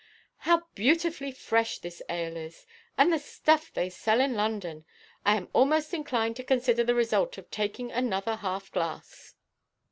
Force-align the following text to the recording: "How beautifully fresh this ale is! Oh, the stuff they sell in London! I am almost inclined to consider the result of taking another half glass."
"How 0.49 0.63
beautifully 0.73 1.31
fresh 1.31 1.77
this 1.77 2.01
ale 2.09 2.35
is! 2.35 2.65
Oh, 2.97 3.07
the 3.07 3.19
stuff 3.19 3.71
they 3.71 3.91
sell 3.91 4.19
in 4.19 4.33
London! 4.33 4.83
I 5.27 5.37
am 5.37 5.47
almost 5.53 5.93
inclined 5.93 6.37
to 6.37 6.43
consider 6.43 6.83
the 6.83 6.95
result 6.95 7.37
of 7.37 7.51
taking 7.51 7.91
another 7.91 8.37
half 8.37 8.71
glass." 8.71 9.35